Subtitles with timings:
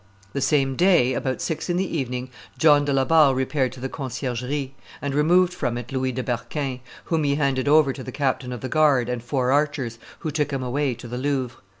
[0.33, 3.87] The same day, about six in the evening, John de la Barre repaired to the
[3.87, 8.51] Conciergerie, and removed from it Louis de Berquin, whom he handed over to the captain
[8.51, 11.61] of the guard and four archers, who took him away to the Louvre.